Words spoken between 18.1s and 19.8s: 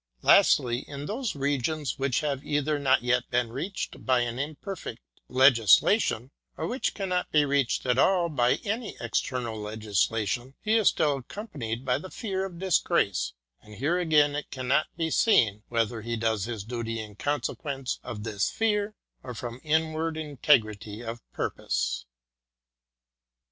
this fear or from